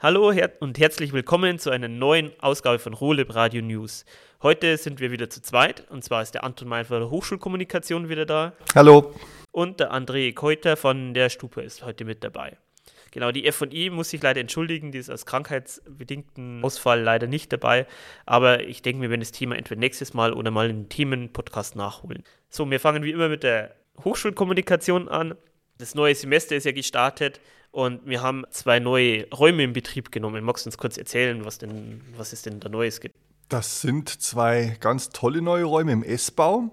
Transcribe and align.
Hallo 0.00 0.32
und 0.60 0.78
herzlich 0.78 1.12
willkommen 1.12 1.58
zu 1.58 1.70
einer 1.70 1.88
neuen 1.88 2.30
Ausgabe 2.38 2.78
von 2.78 2.94
Roleb 2.94 3.34
Radio 3.34 3.62
News. 3.62 4.04
Heute 4.44 4.76
sind 4.76 5.00
wir 5.00 5.10
wieder 5.10 5.28
zu 5.28 5.42
zweit 5.42 5.90
und 5.90 6.04
zwar 6.04 6.22
ist 6.22 6.34
der 6.34 6.44
Anton 6.44 6.68
Meil 6.68 6.84
von 6.84 7.00
der 7.00 7.10
Hochschulkommunikation 7.10 8.08
wieder 8.08 8.24
da. 8.24 8.52
Hallo. 8.76 9.12
Und 9.50 9.80
der 9.80 9.92
André 9.92 10.32
Keuter 10.32 10.76
von 10.76 11.14
der 11.14 11.30
Stupe 11.30 11.62
ist 11.62 11.84
heute 11.84 12.04
mit 12.04 12.22
dabei. 12.22 12.56
Genau, 13.10 13.32
die 13.32 13.50
FI 13.50 13.90
muss 13.90 14.10
sich 14.10 14.22
leider 14.22 14.40
entschuldigen, 14.40 14.92
die 14.92 14.98
ist 14.98 15.10
aus 15.10 15.26
krankheitsbedingten 15.26 16.62
Ausfall 16.62 17.02
leider 17.02 17.26
nicht 17.26 17.52
dabei. 17.52 17.84
Aber 18.24 18.62
ich 18.62 18.82
denke, 18.82 19.02
wir 19.02 19.10
werden 19.10 19.22
das 19.22 19.32
Thema 19.32 19.56
entweder 19.56 19.80
nächstes 19.80 20.14
Mal 20.14 20.32
oder 20.32 20.52
mal 20.52 20.68
einen 20.68 20.88
Themenpodcast 20.88 21.74
nachholen. 21.74 22.22
So, 22.50 22.70
wir 22.70 22.78
fangen 22.78 23.02
wie 23.02 23.10
immer 23.10 23.28
mit 23.28 23.42
der 23.42 23.74
Hochschulkommunikation 24.04 25.08
an. 25.08 25.34
Das 25.78 25.96
neue 25.96 26.14
Semester 26.14 26.54
ist 26.54 26.66
ja 26.66 26.72
gestartet 26.72 27.40
und 27.70 28.06
wir 28.06 28.22
haben 28.22 28.44
zwei 28.50 28.78
neue 28.78 29.28
Räume 29.30 29.62
in 29.62 29.72
Betrieb 29.72 30.10
genommen. 30.10 30.44
Magst 30.44 30.66
du 30.66 30.68
uns 30.68 30.78
kurz 30.78 30.96
erzählen, 30.96 31.44
was, 31.44 31.58
denn, 31.58 32.02
was 32.16 32.32
es 32.32 32.42
denn 32.42 32.60
da 32.60 32.68
Neues 32.68 33.00
gibt? 33.00 33.14
Das 33.48 33.80
sind 33.80 34.08
zwei 34.08 34.76
ganz 34.80 35.10
tolle 35.10 35.40
neue 35.42 35.64
Räume 35.64 35.92
im 35.92 36.02
S-Bau. 36.02 36.70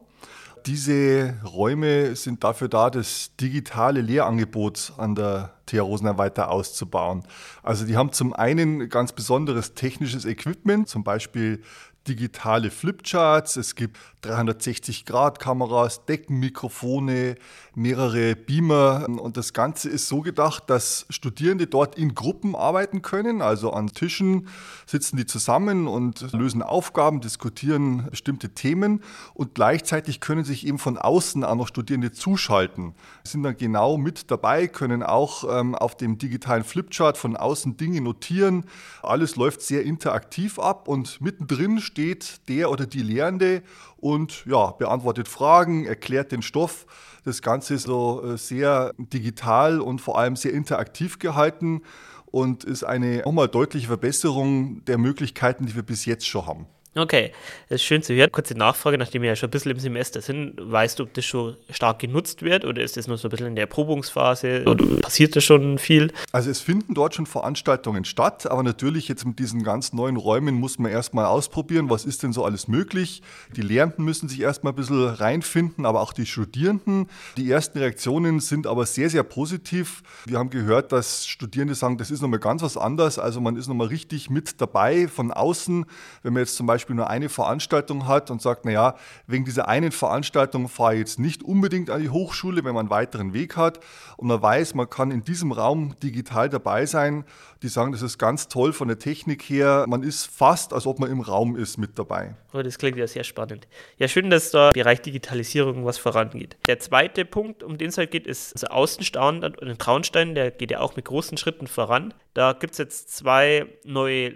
Diese 0.65 1.35
Räume 1.45 2.15
sind 2.15 2.43
dafür 2.43 2.67
da, 2.67 2.89
das 2.89 3.35
digitale 3.39 4.01
Lehrangebot 4.01 4.93
an 4.97 5.13
der 5.13 5.53
TH 5.67 5.81
Rosenheim 5.81 6.17
weiter 6.17 6.49
auszubauen. 6.49 7.23
Also 7.61 7.85
die 7.85 7.97
haben 7.97 8.11
zum 8.11 8.33
einen 8.33 8.89
ganz 8.89 9.13
besonderes 9.13 9.75
technisches 9.75 10.25
Equipment, 10.25 10.89
zum 10.89 11.03
Beispiel 11.03 11.61
digitale 12.07 12.71
Flipcharts, 12.71 13.55
es 13.57 13.75
gibt 13.75 13.97
360-Grad-Kameras, 14.25 16.05
Deckenmikrofone, 16.05 17.35
mehrere 17.75 18.35
Beamer. 18.35 19.07
Und 19.07 19.37
das 19.37 19.53
Ganze 19.53 19.89
ist 19.89 20.07
so 20.07 20.21
gedacht, 20.21 20.63
dass 20.69 21.05
Studierende 21.09 21.67
dort 21.67 21.97
in 21.97 22.15
Gruppen 22.15 22.55
arbeiten 22.55 23.01
können, 23.01 23.41
also 23.41 23.71
an 23.71 23.87
Tischen 23.87 24.47
sitzen 24.85 25.17
die 25.17 25.25
zusammen 25.25 25.87
und 25.87 26.31
lösen 26.33 26.61
Aufgaben, 26.61 27.21
diskutieren 27.21 28.07
bestimmte 28.09 28.49
Themen. 28.49 29.01
Und 29.33 29.55
gleichzeitig 29.55 30.19
können 30.19 30.43
sich 30.43 30.65
eben 30.65 30.79
von 30.79 30.97
außen 30.97 31.43
auch 31.43 31.55
noch 31.55 31.67
Studierende 31.67 32.11
zuschalten, 32.11 32.95
sind 33.23 33.43
dann 33.43 33.57
genau 33.57 33.97
mit 33.97 34.31
dabei, 34.31 34.67
können 34.67 35.03
auch 35.03 35.43
ähm, 35.59 35.75
auf 35.75 35.95
dem 35.97 36.17
digitalen 36.17 36.63
Flipchart 36.63 37.17
von 37.17 37.35
außen 37.35 37.77
Dinge 37.77 38.01
notieren, 38.01 38.65
alles 39.03 39.35
läuft 39.35 39.61
sehr 39.61 39.83
interaktiv 39.83 40.59
ab 40.59 40.87
und 40.87 41.21
mittendrin 41.21 41.79
steht 41.95 42.49
der 42.49 42.69
oder 42.71 42.85
die 42.85 43.01
Lehrende 43.01 43.63
und 43.95 44.45
ja, 44.45 44.71
beantwortet 44.71 45.29
Fragen, 45.29 45.85
erklärt 45.85 46.33
den 46.33 46.41
Stoff. 46.41 46.85
Das 47.23 47.41
Ganze 47.41 47.75
ist 47.75 47.83
so 47.83 48.21
äh, 48.21 48.37
sehr 48.37 48.91
digital 48.97 49.79
und 49.79 50.01
vor 50.01 50.19
allem 50.19 50.35
sehr 50.35 50.51
interaktiv 50.51 51.19
gehalten 51.19 51.83
und 52.25 52.65
ist 52.65 52.83
eine 52.83 53.19
nochmal 53.19 53.47
deutliche 53.47 53.87
Verbesserung 53.87 54.83
der 54.83 54.97
Möglichkeiten, 54.97 55.67
die 55.67 55.75
wir 55.75 55.83
bis 55.83 56.03
jetzt 56.03 56.27
schon 56.27 56.45
haben. 56.45 56.65
Okay, 56.97 57.33
das 57.67 57.81
ist 57.81 57.83
schön 57.83 58.01
zu 58.01 58.13
hören. 58.13 58.31
Kurze 58.31 58.53
Nachfrage, 58.53 58.97
nachdem 58.97 59.21
wir 59.21 59.27
ja 59.27 59.35
schon 59.35 59.49
ein 59.49 59.51
bisschen 59.51 59.71
im 59.73 59.79
Semester 59.79 60.21
sind. 60.21 60.53
Weißt 60.57 60.97
du, 60.97 61.03
ob 61.03 61.13
das 61.13 61.25
schon 61.25 61.57
stark 61.69 61.99
genutzt 61.99 62.41
wird 62.41 62.63
oder 62.63 62.81
ist 62.81 62.95
das 62.95 63.07
nur 63.07 63.17
so 63.17 63.27
ein 63.27 63.31
bisschen 63.31 63.47
in 63.47 63.55
der 63.55 63.63
Erprobungsphase 63.63 64.63
oder 64.65 64.85
passiert 65.01 65.35
da 65.35 65.41
schon 65.41 65.77
viel? 65.77 66.13
Also 66.31 66.49
es 66.49 66.61
finden 66.61 66.93
dort 66.93 67.13
schon 67.13 67.25
Veranstaltungen 67.25 68.05
statt, 68.05 68.49
aber 68.49 68.63
natürlich 68.63 69.09
jetzt 69.09 69.25
mit 69.25 69.39
diesen 69.39 69.63
ganz 69.63 69.91
neuen 69.91 70.15
Räumen 70.15 70.55
muss 70.55 70.79
man 70.79 70.89
erstmal 70.89 71.25
ausprobieren, 71.25 71.89
was 71.89 72.05
ist 72.05 72.23
denn 72.23 72.31
so 72.31 72.45
alles 72.45 72.69
möglich. 72.69 73.21
Die 73.57 73.61
Lehrenden 73.61 74.05
müssen 74.05 74.29
sich 74.29 74.39
erstmal 74.39 74.71
ein 74.71 74.77
bisschen 74.77 75.05
reinfinden, 75.05 75.85
aber 75.85 75.99
auch 75.99 76.13
die 76.13 76.25
Studierenden. 76.25 77.09
Die 77.35 77.51
ersten 77.51 77.77
Reaktionen 77.77 78.39
sind 78.39 78.67
aber 78.67 78.85
sehr, 78.85 79.09
sehr 79.09 79.23
positiv. 79.23 80.01
Wir 80.27 80.39
haben 80.39 80.49
gehört, 80.49 80.93
dass 80.93 81.27
Studierende 81.27 81.75
sagen, 81.75 81.97
das 81.97 82.09
ist 82.09 82.21
nochmal 82.21 82.39
ganz 82.39 82.61
was 82.61 82.77
anderes. 82.77 83.19
Also 83.19 83.41
man 83.41 83.57
ist 83.57 83.67
nochmal 83.67 83.87
richtig 83.87 84.29
mit 84.29 84.61
dabei 84.61 85.09
von 85.09 85.33
außen. 85.33 85.85
Wenn 86.23 86.31
man 86.31 86.43
jetzt 86.43 86.55
zum 86.55 86.65
Beispiel 86.65 86.84
Beispiel 86.85 86.95
nur 86.95 87.09
eine 87.09 87.29
Veranstaltung 87.29 88.07
hat 88.07 88.29
und 88.29 88.43
sagt, 88.43 88.63
naja, 88.63 88.95
wegen 89.25 89.43
dieser 89.43 89.67
einen 89.67 89.91
Veranstaltung 89.91 90.69
fahre 90.69 90.93
ich 90.93 90.99
jetzt 90.99 91.19
nicht 91.19 91.41
unbedingt 91.41 91.89
an 91.89 91.99
die 91.99 92.09
Hochschule, 92.09 92.63
wenn 92.63 92.75
man 92.75 92.85
einen 92.85 92.89
weiteren 92.91 93.33
Weg 93.33 93.57
hat 93.57 93.79
und 94.17 94.27
man 94.27 94.39
weiß, 94.39 94.75
man 94.75 94.87
kann 94.87 95.09
in 95.09 95.23
diesem 95.23 95.51
Raum 95.51 95.95
digital 96.03 96.47
dabei 96.47 96.85
sein, 96.85 97.23
die 97.63 97.69
sagen, 97.69 97.91
das 97.91 98.03
ist 98.03 98.19
ganz 98.19 98.47
toll 98.49 98.71
von 98.71 98.87
der 98.87 98.99
Technik 98.99 99.41
her. 99.43 99.85
Man 99.87 100.03
ist 100.03 100.25
fast, 100.25 100.73
als 100.73 100.85
ob 100.85 100.99
man 100.99 101.09
im 101.09 101.21
Raum 101.21 101.55
ist, 101.55 101.77
mit 101.77 101.97
dabei. 101.97 102.35
Oh, 102.53 102.61
das 102.61 102.77
klingt 102.77 102.97
ja 102.97 103.07
sehr 103.07 103.23
spannend. 103.23 103.67
Ja, 103.97 104.07
schön, 104.07 104.29
dass 104.29 104.51
da 104.51 104.67
im 104.69 104.73
Bereich 104.73 105.01
Digitalisierung 105.01 105.85
was 105.85 105.97
vorangeht. 105.97 106.55
Der 106.67 106.79
zweite 106.79 107.25
Punkt, 107.25 107.63
um 107.63 107.79
den 107.79 107.89
es 107.89 107.97
halt 107.97 108.11
geht, 108.11 108.27
ist 108.27 108.53
unser 108.53 108.71
Außenstandort 108.71 109.59
in 109.59 109.77
Traunstein. 109.79 110.35
Der 110.35 110.51
geht 110.51 110.69
ja 110.69 110.81
auch 110.81 110.95
mit 110.95 111.05
großen 111.05 111.37
Schritten 111.37 111.65
voran. 111.65 112.13
Da 112.35 112.53
gibt 112.53 112.73
es 112.73 112.77
jetzt 112.77 113.15
zwei 113.15 113.65
neue 113.83 114.33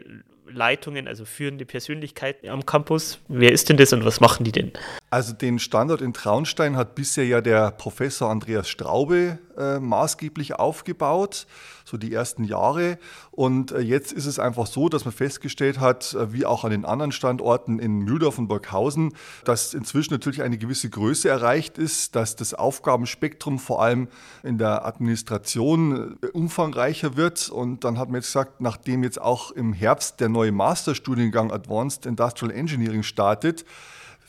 Leitungen, 0.51 1.07
also 1.07 1.25
führende 1.25 1.65
Persönlichkeiten 1.65 2.49
am 2.49 2.65
Campus. 2.65 3.19
Wer 3.27 3.51
ist 3.51 3.69
denn 3.69 3.77
das 3.77 3.93
und 3.93 4.05
was 4.05 4.19
machen 4.19 4.43
die 4.43 4.51
denn? 4.51 4.71
Also 5.11 5.33
den 5.33 5.57
Standort 5.57 6.01
in 6.01 6.13
Traunstein 6.13 6.77
hat 6.77 6.93
bisher 6.93 7.25
ja 7.25 7.41
der 7.41 7.71
Professor 7.71 8.29
Andreas 8.29 8.69
Straube 8.69 9.39
äh, 9.57 9.79
maßgeblich 9.79 10.55
aufgebaut, 10.55 11.47
so 11.83 11.97
die 11.97 12.13
ersten 12.13 12.43
Jahre. 12.43 12.99
Und 13.31 13.71
äh, 13.71 13.79
jetzt 13.79 14.11
ist 14.11 14.27
es 14.27 14.37
einfach 14.37 14.67
so, 14.67 14.87
dass 14.87 15.05
man 15.05 15.13
festgestellt 15.13 15.79
hat, 15.79 16.13
äh, 16.13 16.31
wie 16.31 16.45
auch 16.45 16.63
an 16.63 16.69
den 16.69 16.85
anderen 16.85 17.11
Standorten 17.11 17.79
in 17.79 18.01
Mühldorf 18.01 18.37
und 18.37 18.49
Burghausen, 18.49 19.13
dass 19.45 19.73
inzwischen 19.73 20.13
natürlich 20.13 20.43
eine 20.43 20.59
gewisse 20.59 20.91
Größe 20.91 21.27
erreicht 21.27 21.79
ist, 21.79 22.15
dass 22.15 22.35
das 22.35 22.53
Aufgabenspektrum 22.53 23.57
vor 23.57 23.81
allem 23.81 24.09
in 24.43 24.59
der 24.59 24.85
Administration 24.85 26.17
äh, 26.21 26.27
umfangreicher 26.27 27.17
wird. 27.17 27.49
Und 27.49 27.83
dann 27.83 27.97
hat 27.97 28.09
man 28.09 28.17
jetzt 28.17 28.27
gesagt, 28.27 28.61
nachdem 28.61 29.03
jetzt 29.03 29.19
auch 29.19 29.49
im 29.49 29.73
Herbst 29.73 30.19
der 30.19 30.29
neue 30.29 30.51
Masterstudiengang 30.51 31.51
Advanced 31.51 32.05
Industrial 32.05 32.53
Engineering 32.53 33.01
startet, 33.01 33.65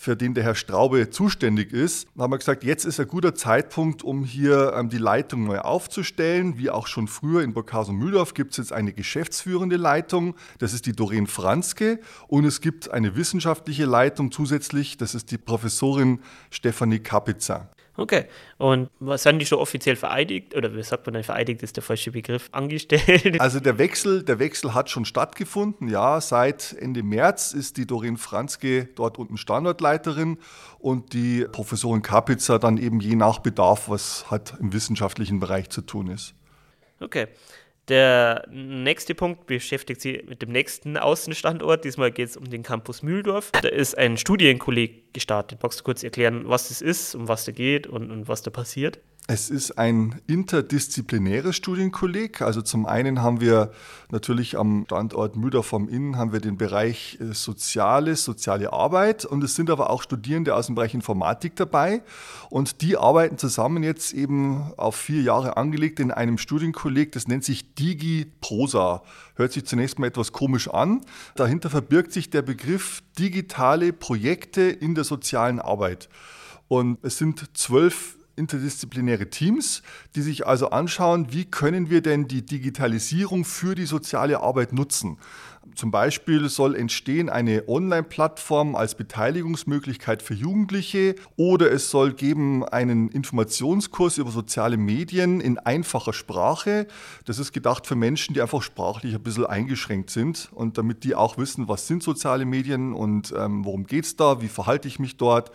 für 0.01 0.17
den 0.17 0.33
der 0.33 0.45
Herr 0.45 0.55
Straube 0.55 1.11
zuständig 1.11 1.75
ist, 1.75 2.09
haben 2.17 2.33
wir 2.33 2.39
gesagt, 2.39 2.65
jetzt 2.65 2.87
ist 2.87 2.99
ein 2.99 3.07
guter 3.07 3.35
Zeitpunkt, 3.35 4.03
um 4.03 4.25
hier 4.25 4.73
ähm, 4.75 4.89
die 4.89 4.97
Leitung 4.97 5.45
neu 5.45 5.59
aufzustellen. 5.59 6.57
Wie 6.57 6.71
auch 6.71 6.87
schon 6.87 7.07
früher 7.07 7.43
in 7.43 7.53
Burghausen-Mühldorf 7.53 8.33
gibt 8.33 8.53
es 8.53 8.57
jetzt 8.57 8.73
eine 8.73 8.95
geschäftsführende 8.95 9.77
Leitung, 9.77 10.37
das 10.59 10.73
ist 10.73 10.87
die 10.87 10.95
Doreen 10.95 11.27
Franzke. 11.27 12.01
Und 12.29 12.47
es 12.47 12.63
gibt 12.63 12.91
eine 12.91 13.15
wissenschaftliche 13.15 13.85
Leitung 13.85 14.33
zusätzlich, 14.33 14.97
das 14.97 15.15
ist 15.15 15.33
die 15.33 15.39
Professorin 15.39 16.21
Stefanie 16.49 17.01
Kapitzer. 17.01 17.69
Okay. 18.01 18.25
Und 18.57 18.89
was 18.99 19.25
sind 19.25 19.41
die 19.41 19.47
schon 19.47 19.59
offiziell 19.59 19.95
vereidigt? 19.95 20.57
Oder 20.57 20.75
wie 20.75 20.83
sagt 20.83 21.05
man 21.05 21.13
denn, 21.13 21.23
vereidigt 21.23 21.63
ist 21.63 21.77
der 21.77 21.83
falsche 21.83 22.11
Begriff, 22.11 22.49
angestellt? 22.51 23.39
Also 23.39 23.61
der 23.61 23.77
Wechsel, 23.77 24.23
der 24.23 24.39
Wechsel 24.39 24.73
hat 24.73 24.89
schon 24.89 25.05
stattgefunden. 25.05 25.87
Ja, 25.87 26.19
seit 26.23 26.75
Ende 26.81 27.03
März 27.03 27.53
ist 27.53 27.77
die 27.77 27.87
Doreen 27.87 28.17
Franzke 28.17 28.87
dort 28.95 29.19
unten 29.19 29.37
Standortleiterin 29.37 30.39
und 30.79 31.13
die 31.13 31.45
Professorin 31.53 32.01
Kapitzer 32.01 32.59
dann 32.59 32.79
eben 32.79 33.01
je 33.01 33.17
nach 33.17 33.41
Bedarf, 33.41 33.91
was 33.91 34.31
halt 34.31 34.55
im 34.59 34.73
wissenschaftlichen 34.73 35.39
Bereich 35.39 35.69
zu 35.69 35.83
tun 35.83 36.09
ist. 36.09 36.33
Okay. 37.01 37.29
Der 37.91 38.47
nächste 38.53 39.17
Punkt 39.17 39.47
beschäftigt 39.47 40.01
sich 40.01 40.25
mit 40.29 40.43
dem 40.43 40.51
nächsten 40.51 40.97
Außenstandort. 40.97 41.85
Diesmal 41.85 42.13
geht 42.13 42.29
es 42.29 42.37
um 42.37 42.49
den 42.49 42.63
Campus 42.63 43.03
Mühldorf. 43.03 43.51
Da 43.51 43.69
ist 43.69 43.99
ein 43.99 44.17
Studienkolleg 44.17 45.13
gestartet. 45.13 45.59
Magst 45.61 45.81
du 45.81 45.85
kurz 45.85 46.05
erklären, 46.05 46.45
was 46.47 46.69
das 46.69 46.83
ist, 46.83 47.17
um 47.17 47.27
was 47.27 47.47
da 47.47 47.53
geht 47.53 47.89
und, 47.89 48.13
und 48.13 48.29
was 48.29 48.43
da 48.43 48.53
passiert? 48.53 49.01
Es 49.27 49.49
ist 49.49 49.79
ein 49.79 50.21
interdisziplinäres 50.27 51.55
Studienkolleg. 51.55 52.43
Also 52.43 52.63
zum 52.63 52.85
einen 52.85 53.23
haben 53.23 53.41
wir 53.41 53.71
natürlich 54.11 54.59
am 54.59 54.85
Standort 54.87 55.37
Müder 55.37 55.63
vom 55.63 55.89
Inn 55.89 56.17
haben 56.17 56.33
wir 56.33 56.41
den 56.41 56.57
Bereich 56.57 57.19
äh, 57.21 57.33
Soziales, 57.33 58.25
soziale 58.25 58.73
Arbeit 58.73 59.25
und 59.25 59.45
es 59.45 59.55
sind 59.55 59.71
aber 59.71 59.91
auch 59.91 60.03
Studierende 60.03 60.57
aus 60.57 60.67
dem 60.67 60.75
Bereich 60.75 60.95
Informatik 60.95 61.55
dabei 61.55 62.03
und 62.49 62.83
die 62.83 62.97
arbeiten 62.97 63.39
zusammen 63.39 63.85
jetzt 63.85 64.13
eben 64.15 64.73
auf 64.77 64.97
vier 64.97 65.23
Jahre 65.23 65.57
angelegt 65.57 66.01
in 66.01 66.11
einem 66.11 66.37
Studienkolleg, 66.37 67.13
das 67.13 67.29
nennt 67.29 67.45
sich 67.45 67.75
DigiProsa. 67.75 69.03
Hört 69.37 69.53
sich 69.53 69.65
zunächst 69.65 70.01
mal 70.01 70.09
etwas 70.09 70.33
komisch 70.33 70.69
an. 70.69 71.03
Dahinter 71.37 71.71
verbirgt 71.71 72.13
sich 72.13 72.31
der 72.31 72.43
Begriff 72.43 73.03
digitale 73.19 73.93
Projekte 73.93 74.63
in 74.63 74.97
der 74.97 75.05
sozialen 75.05 75.61
Arbeit. 75.61 76.09
Und 76.67 76.99
es 77.03 77.19
sind 77.19 77.57
zwölf 77.57 78.17
interdisziplinäre 78.41 79.31
Teams, 79.31 79.83
die 80.17 80.23
sich 80.23 80.47
also 80.47 80.71
anschauen, 80.71 81.33
wie 81.33 81.45
können 81.45 81.91
wir 81.91 82.01
denn 82.01 82.27
die 82.27 82.45
Digitalisierung 82.45 83.45
für 83.45 83.77
die 83.77 83.87
soziale 83.87 84.41
Arbeit 84.41 84.73
nutzen. 84.73 85.19
Zum 85.75 85.91
Beispiel 85.91 86.49
soll 86.49 86.75
entstehen 86.75 87.29
eine 87.29 87.69
Online-Plattform 87.69 88.75
als 88.75 88.95
Beteiligungsmöglichkeit 88.95 90.23
für 90.23 90.35
Jugendliche 90.35 91.15
oder 91.37 91.71
es 91.71 91.91
soll 91.91 92.13
geben 92.13 92.65
einen 92.65 93.09
Informationskurs 93.09 94.19
über 94.19 94.31
soziale 94.31 94.79
Medien 94.79 95.41
in 95.41 95.59
einfacher 95.59 96.13
Sprache. 96.13 96.87
Das 97.27 97.39
ist 97.39 97.53
gedacht 97.53 97.87
für 97.87 97.95
Menschen, 97.95 98.35
die 98.35 98.41
einfach 98.41 98.63
sprachlich 98.63 99.15
ein 99.15 99.23
bisschen 99.23 99.47
eingeschränkt 99.47 100.11
sind 100.11 100.49
und 100.53 100.79
damit 100.79 101.05
die 101.05 101.15
auch 101.15 101.37
wissen, 101.37 101.69
was 101.69 101.87
sind 101.87 102.03
soziale 102.03 102.47
Medien 102.47 102.93
und 102.93 103.33
ähm, 103.37 103.65
worum 103.65 103.87
geht 103.87 104.07
es 104.07 104.17
da, 104.17 104.41
wie 104.41 104.49
verhalte 104.49 104.89
ich 104.89 104.99
mich 104.99 105.19
dort. 105.19 105.51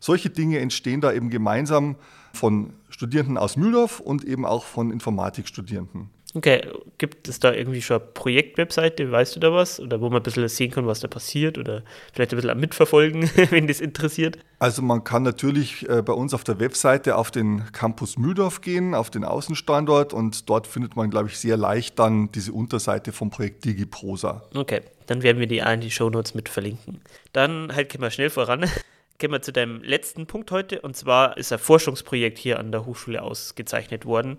Solche 0.00 0.30
Dinge 0.30 0.58
entstehen 0.58 1.00
da 1.00 1.12
eben 1.12 1.30
gemeinsam 1.30 1.96
von 2.32 2.74
Studierenden 2.90 3.38
aus 3.38 3.56
Mühldorf 3.56 4.00
und 4.00 4.24
eben 4.24 4.44
auch 4.44 4.64
von 4.64 4.90
Informatikstudierenden. 4.90 6.15
Okay, 6.36 6.60
gibt 6.98 7.28
es 7.28 7.40
da 7.40 7.50
irgendwie 7.50 7.80
schon 7.80 7.96
eine 7.96 8.10
Projektwebseite, 8.12 9.10
weißt 9.10 9.36
du 9.36 9.40
da 9.40 9.54
was? 9.54 9.80
Oder 9.80 10.02
wo 10.02 10.10
man 10.10 10.18
ein 10.18 10.22
bisschen 10.22 10.46
sehen 10.48 10.70
kann, 10.70 10.86
was 10.86 11.00
da 11.00 11.08
passiert? 11.08 11.56
Oder 11.56 11.82
vielleicht 12.12 12.34
ein 12.34 12.36
bisschen 12.36 12.60
mitverfolgen, 12.60 13.30
wenn 13.50 13.66
das 13.66 13.80
interessiert? 13.80 14.38
Also 14.58 14.82
man 14.82 15.02
kann 15.02 15.22
natürlich 15.22 15.88
äh, 15.88 16.02
bei 16.02 16.12
uns 16.12 16.34
auf 16.34 16.44
der 16.44 16.60
Webseite 16.60 17.16
auf 17.16 17.30
den 17.30 17.72
Campus 17.72 18.18
Mühldorf 18.18 18.60
gehen, 18.60 18.94
auf 18.94 19.08
den 19.08 19.24
Außenstandort 19.24 20.12
und 20.12 20.50
dort 20.50 20.66
findet 20.66 20.94
man, 20.94 21.08
glaube 21.08 21.28
ich, 21.28 21.38
sehr 21.38 21.56
leicht 21.56 21.98
dann 21.98 22.30
diese 22.32 22.52
Unterseite 22.52 23.12
vom 23.12 23.30
Projekt 23.30 23.64
DigiProsa. 23.64 24.42
Okay, 24.54 24.82
dann 25.06 25.22
werden 25.22 25.38
wir 25.38 25.46
die 25.46 25.58
in 25.58 25.80
die 25.80 25.90
Shownotes 25.90 26.34
mit 26.34 26.50
verlinken. 26.50 27.00
Dann 27.32 27.74
halt 27.74 27.88
gehen 27.88 28.02
wir 28.02 28.10
schnell 28.10 28.30
voran. 28.30 28.66
Gehen 29.18 29.32
wir 29.32 29.40
zu 29.40 29.50
deinem 29.50 29.82
letzten 29.82 30.26
Punkt 30.26 30.50
heute 30.50 30.82
und 30.82 30.94
zwar 30.94 31.38
ist 31.38 31.50
ein 31.50 31.58
Forschungsprojekt 31.58 32.36
hier 32.36 32.58
an 32.58 32.70
der 32.70 32.84
Hochschule 32.84 33.22
ausgezeichnet 33.22 34.04
worden. 34.04 34.36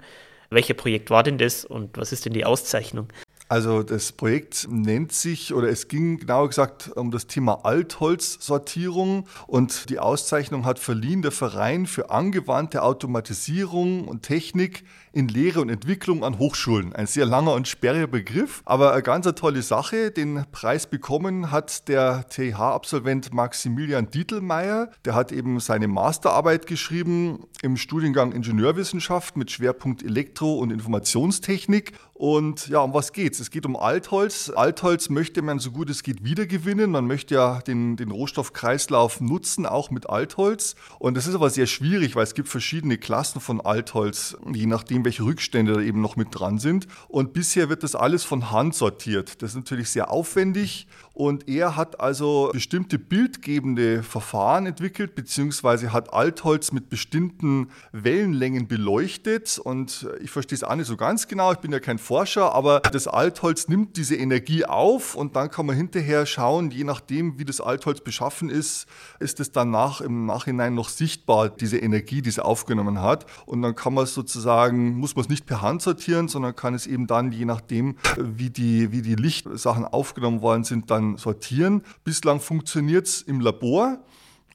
Welches 0.49 0.77
Projekt 0.77 1.09
war 1.09 1.23
denn 1.23 1.38
das 1.38 1.65
und 1.65 1.97
was 1.97 2.11
ist 2.11 2.25
denn 2.25 2.33
die 2.33 2.45
Auszeichnung? 2.45 3.07
Also 3.49 3.81
das 3.81 4.11
Projekt 4.11 4.67
nennt 4.69 5.13
sich, 5.13 5.53
oder 5.53 5.69
es 5.69 5.88
ging 5.88 6.17
genauer 6.17 6.49
gesagt 6.49 6.91
um 6.95 7.11
das 7.11 7.27
Thema 7.27 7.63
Altholzsortierung 7.63 9.25
und 9.47 9.89
die 9.89 9.99
Auszeichnung 9.99 10.65
hat 10.65 10.79
verliehen 10.79 11.21
der 11.21 11.31
Verein 11.31 11.85
für 11.85 12.09
angewandte 12.09 12.83
Automatisierung 12.83 14.05
und 14.05 14.23
Technik 14.23 14.83
in 15.13 15.29
Lehre 15.29 15.61
und 15.61 15.69
Entwicklung 15.69 16.23
an 16.23 16.38
Hochschulen. 16.38 16.94
Ein 16.94 17.07
sehr 17.07 17.25
langer 17.25 17.53
und 17.53 17.67
sperriger 17.67 18.05
Begriff, 18.05 18.61
aber 18.65 18.94
eine 18.94 19.01
ganz 19.01 19.25
tolle 19.33 19.61
Sache. 19.63 20.11
Den 20.11 20.45
Preis 20.51 20.85
bekommen 20.85 21.49
hat 21.49 21.88
der 21.88 22.27
TH-Absolvent 22.29 23.33
Maximilian 23.33 24.11
Dietelmeier. 24.11 24.91
Der 25.05 25.15
hat 25.15 25.31
eben 25.31 25.59
seine 25.59 25.88
Masterarbeit 25.88 26.67
geschrieben 26.67 27.47
im 27.63 27.77
Studiengang 27.77 28.31
Ingenieurwissenschaft 28.31 29.38
mit 29.38 29.49
Schwerpunkt 29.49 30.03
Elektro- 30.03 30.59
und 30.59 30.71
Informationstechnik. 30.71 31.94
Und 32.17 32.67
ja, 32.67 32.79
um 32.79 32.95
was 32.95 33.13
geht's? 33.13 33.39
Es 33.39 33.51
geht 33.51 33.67
um 33.67 33.75
Altholz. 33.75 34.49
Altholz 34.49 35.09
möchte 35.09 35.43
man 35.43 35.59
so 35.59 35.69
gut 35.69 35.87
es 35.91 36.01
geht 36.01 36.23
wiedergewinnen. 36.23 36.89
Man 36.89 37.05
möchte 37.05 37.35
ja 37.35 37.59
den, 37.59 37.95
den 37.95 38.09
Rohstoffkreislauf 38.09 39.21
nutzen, 39.21 39.67
auch 39.67 39.91
mit 39.91 40.09
Altholz. 40.09 40.73
Und 40.97 41.15
das 41.15 41.27
ist 41.27 41.35
aber 41.35 41.51
sehr 41.51 41.67
schwierig, 41.67 42.15
weil 42.15 42.23
es 42.23 42.33
gibt 42.33 42.49
verschiedene 42.49 42.97
Klassen 42.97 43.39
von 43.39 43.61
Altholz, 43.61 44.35
je 44.51 44.65
nachdem, 44.65 45.05
welche 45.05 45.23
Rückstände 45.23 45.73
da 45.73 45.79
eben 45.79 46.01
noch 46.01 46.15
mit 46.15 46.29
dran 46.31 46.57
sind. 46.57 46.87
Und 47.07 47.33
bisher 47.33 47.69
wird 47.69 47.83
das 47.83 47.93
alles 47.93 48.23
von 48.23 48.49
Hand 48.49 48.73
sortiert. 48.73 49.43
Das 49.43 49.51
ist 49.51 49.57
natürlich 49.57 49.91
sehr 49.91 50.09
aufwendig. 50.09 50.87
Und 51.17 51.49
er 51.49 51.75
hat 51.75 51.99
also 51.99 52.51
bestimmte 52.53 52.99
bildgebende 52.99 54.03
Verfahren 54.03 54.67
entwickelt, 54.67 55.15
beziehungsweise 55.15 55.91
hat 55.91 56.13
Altholz 56.13 56.71
mit 56.71 56.89
bestimmten 56.91 57.71
Wellenlängen 57.91 58.67
beleuchtet. 58.67 59.57
Und 59.57 60.07
ich 60.21 60.29
verstehe 60.29 60.57
es 60.57 60.63
auch 60.63 60.75
nicht 60.75 60.85
so 60.85 60.95
ganz 60.95 61.27
genau. 61.27 61.51
Ich 61.53 61.57
bin 61.57 61.71
ja 61.71 61.79
kein 61.79 61.97
Forscher, 61.97 62.53
aber 62.53 62.81
das 62.81 63.07
Altholz 63.07 63.67
nimmt 63.67 63.97
diese 63.97 64.15
Energie 64.15 64.65
auf 64.65 65.15
und 65.15 65.35
dann 65.35 65.49
kann 65.49 65.65
man 65.65 65.75
hinterher 65.75 66.27
schauen, 66.27 66.69
je 66.69 66.83
nachdem, 66.83 67.39
wie 67.39 67.45
das 67.45 67.61
Altholz 67.61 68.01
beschaffen 68.01 68.51
ist, 68.51 68.85
ist 69.19 69.39
es 69.39 69.51
dann 69.51 69.71
nach, 69.71 70.01
im 70.01 70.27
Nachhinein 70.27 70.75
noch 70.75 70.89
sichtbar, 70.89 71.49
diese 71.49 71.79
Energie, 71.79 72.21
die 72.21 72.29
es 72.29 72.37
aufgenommen 72.37 73.01
hat. 73.01 73.25
Und 73.47 73.63
dann 73.63 73.73
kann 73.73 73.95
man 73.95 74.03
es 74.03 74.13
sozusagen, 74.13 74.93
muss 74.93 75.15
man 75.15 75.23
es 75.23 75.29
nicht 75.29 75.47
per 75.47 75.63
Hand 75.63 75.81
sortieren, 75.81 76.27
sondern 76.27 76.55
kann 76.55 76.75
es 76.75 76.85
eben 76.85 77.07
dann, 77.07 77.31
je 77.31 77.45
nachdem, 77.45 77.95
wie 78.17 78.51
die, 78.51 78.91
wie 78.91 79.01
die 79.01 79.15
Lichtsachen 79.15 79.83
aufgenommen 79.83 80.43
worden 80.43 80.63
sind, 80.63 80.91
dann 80.91 81.06
sortieren. 81.15 81.83
Bislang 82.04 82.42
funktioniert 82.42 83.07
es 83.07 83.21
im 83.21 83.39
Labor. 83.39 84.00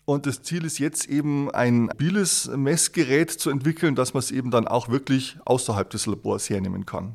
Und 0.05 0.27
das 0.27 0.43
Ziel 0.43 0.65
ist 0.65 0.79
jetzt 0.79 1.09
eben 1.09 1.51
ein 1.53 1.85
mobiles 1.85 2.51
Messgerät 2.55 3.31
zu 3.31 3.51
entwickeln, 3.51 3.95
dass 3.95 4.15
man 4.15 4.19
es 4.19 4.31
eben 4.33 4.51
dann 4.51 4.67
auch 4.67 4.89
wirklich 4.89 5.37
außerhalb 5.45 5.89
des 5.91 6.07
Labors 6.07 6.51
hernehmen 6.51 6.85
kann. 6.85 7.15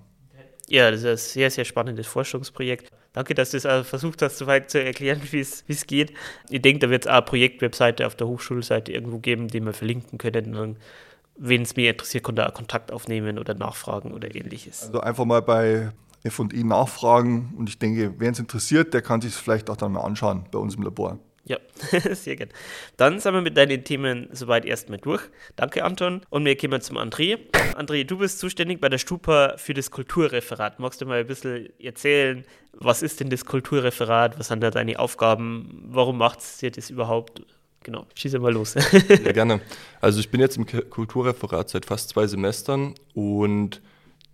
Ja, 0.70 0.92
das 0.92 1.02
ist 1.02 1.06
ein 1.06 1.18
sehr, 1.18 1.52
sehr 1.52 1.66
spannendes 1.66 2.08
Forschungsprojekt. 2.08 2.92
Danke, 3.14 3.34
dass 3.34 3.52
du 3.52 3.58
es 3.58 3.66
auch 3.66 3.86
versucht 3.86 4.22
hast, 4.22 4.38
soweit 4.38 4.70
zu 4.70 4.84
erklären, 4.84 5.22
wie 5.32 5.40
es 5.40 5.88
geht. 5.88 6.14
Ich 6.50 6.62
denke, 6.62 6.80
da 6.80 6.90
wird 6.90 7.06
es 7.06 7.08
auch 7.08 7.16
eine 7.16 7.22
Projektwebseite 7.24 8.06
auf 8.06 8.16
der 8.16 8.28
Hochschulseite 8.28 8.92
irgendwo 8.92 9.20
geben, 9.20 9.48
die 9.48 9.60
wir 9.60 9.74
verlinken 9.74 10.18
können. 10.18 10.78
Wenn 11.38 11.62
es 11.62 11.76
mir 11.76 11.92
interessiert, 11.92 12.24
kann 12.24 12.36
da 12.36 12.50
Kontakt 12.50 12.92
aufnehmen 12.92 13.38
oder 13.38 13.54
nachfragen 13.54 14.14
oder 14.14 14.34
ähnliches. 14.34 14.84
Also 14.84 15.02
einfach 15.02 15.26
mal 15.26 15.42
bei 15.42 15.92
F&I 16.28 16.64
nachfragen 16.64 17.54
und 17.58 17.70
ich 17.70 17.80
denke, 17.80 18.14
wer 18.18 18.32
es 18.32 18.40
interessiert, 18.40 18.94
der 18.94 19.02
kann 19.02 19.22
sich 19.22 19.34
es 19.34 19.38
vielleicht 19.38 19.70
auch 19.70 19.78
dann 19.78 19.94
mal 19.94 20.02
anschauen 20.02 20.46
bei 20.52 20.60
uns 20.60 20.76
im 20.76 20.84
Labor. 20.84 21.20
Ja, 21.48 21.58
sehr 22.14 22.36
gerne. 22.36 22.52
Dann 22.98 23.20
sind 23.20 23.34
wir 23.34 23.42
mit 23.42 23.56
deinen 23.56 23.84
Themen 23.84 24.28
soweit 24.32 24.66
erstmal 24.66 25.00
durch. 25.00 25.22
Danke, 25.56 25.84
Anton. 25.84 26.22
Und 26.30 26.44
wir 26.44 26.58
kommen 26.58 26.82
zum 26.82 26.98
André. 26.98 27.38
André, 27.76 28.04
du 28.04 28.18
bist 28.18 28.40
zuständig 28.40 28.82
bei 28.82 28.90
der 28.90 28.98
Stupa 28.98 29.54
für 29.58 29.74
das 29.74 29.90
Kulturreferat. 29.90 30.80
Magst 30.80 31.00
du 31.00 31.06
mal 31.06 31.22
ein 31.22 31.28
bisschen 31.28 31.70
erzählen, 31.80 32.44
was 32.74 33.02
ist 33.02 33.22
denn 33.22 33.30
das 33.30 33.46
Kulturreferat? 33.46 34.38
Was 34.38 34.50
sind 34.50 34.62
da 34.62 34.72
deine 34.72 35.00
Aufgaben? 35.00 35.86
Warum 35.88 36.18
macht 36.18 36.40
es 36.40 36.58
dir 36.58 36.70
das 36.70 36.90
überhaupt? 36.90 37.42
Genau, 37.84 38.06
schieße 38.16 38.40
mal 38.40 38.52
los. 38.52 38.74
ja, 38.74 39.32
gerne. 39.32 39.62
Also 40.02 40.20
ich 40.20 40.30
bin 40.30 40.42
jetzt 40.42 40.58
im 40.58 40.66
Kulturreferat 40.66 41.70
seit 41.70 41.86
fast 41.86 42.10
zwei 42.10 42.28
Semestern 42.28 42.96
und 43.14 43.82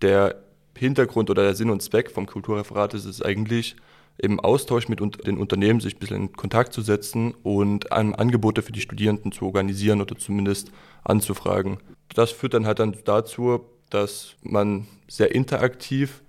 der 0.02 0.44
Hintergrund 0.78 1.30
oder 1.30 1.44
der 1.44 1.56
Sinn 1.56 1.70
und 1.70 1.82
Zweck 1.82 2.12
vom 2.12 2.26
Kulturreferat 2.26 2.94
ist 2.94 3.06
es 3.06 3.22
eigentlich, 3.22 3.76
im 4.18 4.40
Austausch 4.40 4.90
mit 4.90 5.00
den 5.00 5.38
Unternehmen 5.38 5.80
sich 5.80 5.96
ein 5.96 6.00
bisschen 6.00 6.18
in 6.18 6.34
Kontakt 6.34 6.72
zu 6.74 6.82
setzen 6.82 7.34
und 7.42 7.92
Angebote 7.92 8.62
für 8.62 8.72
die 8.72 8.82
Studierenden 8.82 9.32
zu 9.32 9.46
organisieren 9.46 10.02
oder 10.02 10.16
zumindest 10.16 10.72
anzufragen. 11.04 11.78
Das 12.14 12.32
führt 12.32 12.54
dann 12.54 12.68
halt 12.68 12.80
dann 12.80 12.96
dazu, 13.06 13.62
dass 13.90 14.36
man 14.44 14.88
sehr 15.08 15.34
interaktiv 15.34 16.22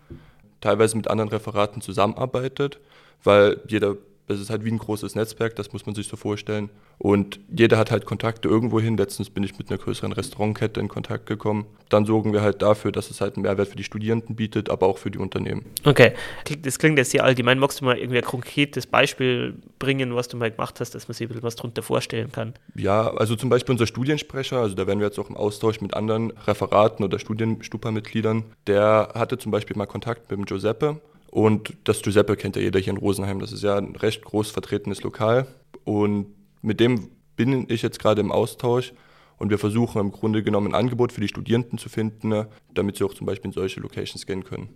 teilweise 0.60 0.96
mit 0.96 1.08
anderen 1.08 1.28
Referaten 1.28 1.82
zusammenarbeitet, 1.82 2.80
weil 3.22 3.60
jeder 3.68 3.96
es 4.26 4.40
ist 4.40 4.50
halt 4.50 4.64
wie 4.64 4.70
ein 4.70 4.78
großes 4.78 5.14
Netzwerk, 5.14 5.54
das 5.56 5.72
muss 5.72 5.84
man 5.84 5.94
sich 5.94 6.08
so 6.08 6.16
vorstellen. 6.16 6.70
Und 6.98 7.40
jeder 7.54 7.76
hat 7.76 7.90
halt 7.90 8.06
Kontakte 8.06 8.48
irgendwo 8.48 8.80
hin. 8.80 8.96
Letztens 8.96 9.28
bin 9.28 9.42
ich 9.42 9.58
mit 9.58 9.68
einer 9.68 9.78
größeren 9.78 10.12
Restaurantkette 10.12 10.80
in 10.80 10.88
Kontakt 10.88 11.26
gekommen. 11.26 11.66
Dann 11.90 12.06
sorgen 12.06 12.32
wir 12.32 12.40
halt 12.40 12.62
dafür, 12.62 12.92
dass 12.92 13.10
es 13.10 13.20
halt 13.20 13.36
einen 13.36 13.42
Mehrwert 13.42 13.68
für 13.68 13.76
die 13.76 13.84
Studierenden 13.84 14.36
bietet, 14.36 14.70
aber 14.70 14.86
auch 14.86 14.96
für 14.96 15.10
die 15.10 15.18
Unternehmen. 15.18 15.66
Okay, 15.84 16.14
das 16.62 16.78
klingt 16.78 16.96
jetzt 16.98 17.10
sehr 17.10 17.24
allgemein. 17.24 17.58
Magst 17.58 17.80
du 17.80 17.84
mal 17.84 17.98
irgendwie 17.98 18.18
ein 18.18 18.24
konkretes 18.24 18.86
Beispiel 18.86 19.54
bringen, 19.78 20.14
was 20.14 20.28
du 20.28 20.36
mal 20.36 20.50
gemacht 20.50 20.80
hast, 20.80 20.94
dass 20.94 21.06
man 21.08 21.14
sich 21.14 21.26
ein 21.26 21.28
bisschen 21.28 21.42
was 21.42 21.56
darunter 21.56 21.82
vorstellen 21.82 22.32
kann? 22.32 22.54
Ja, 22.76 23.12
also 23.14 23.36
zum 23.36 23.50
Beispiel 23.50 23.72
unser 23.72 23.86
Studiensprecher, 23.86 24.58
also 24.58 24.74
da 24.74 24.86
werden 24.86 25.00
wir 25.00 25.06
jetzt 25.06 25.18
auch 25.18 25.28
im 25.28 25.36
Austausch 25.36 25.80
mit 25.80 25.94
anderen 25.94 26.30
Referaten 26.46 27.04
oder 27.04 27.18
Studienstupa-Mitgliedern, 27.18 28.44
der 28.66 29.10
hatte 29.14 29.36
zum 29.36 29.52
Beispiel 29.52 29.76
mal 29.76 29.86
Kontakt 29.86 30.30
mit 30.30 30.38
dem 30.38 30.46
Giuseppe 30.46 31.00
und 31.34 31.74
das 31.82 32.00
Giuseppe 32.00 32.36
kennt 32.36 32.54
ja 32.54 32.62
jeder 32.62 32.78
hier 32.78 32.92
in 32.92 32.96
Rosenheim. 32.96 33.40
Das 33.40 33.50
ist 33.50 33.64
ja 33.64 33.76
ein 33.76 33.96
recht 33.96 34.24
groß 34.24 34.52
vertretenes 34.52 35.02
Lokal. 35.02 35.48
Und 35.82 36.32
mit 36.62 36.78
dem 36.78 37.10
bin 37.34 37.66
ich 37.68 37.82
jetzt 37.82 37.98
gerade 37.98 38.20
im 38.20 38.30
Austausch. 38.30 38.92
Und 39.36 39.50
wir 39.50 39.58
versuchen 39.58 40.00
im 40.00 40.12
Grunde 40.12 40.44
genommen 40.44 40.68
ein 40.68 40.74
Angebot 40.76 41.10
für 41.10 41.20
die 41.20 41.26
Studierenden 41.26 41.76
zu 41.76 41.88
finden, 41.88 42.46
damit 42.72 42.98
sie 42.98 43.04
auch 43.04 43.14
zum 43.14 43.26
Beispiel 43.26 43.48
in 43.48 43.52
solche 43.52 43.80
Locations 43.80 44.26
gehen 44.26 44.44
können. 44.44 44.68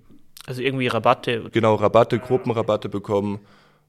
Also 0.49 0.61
irgendwie 0.61 0.88
Rabatte? 0.88 1.49
Genau, 1.52 1.76
Rabatte, 1.76 2.18
Gruppenrabatte 2.18 2.88
bekommen. 2.88 3.38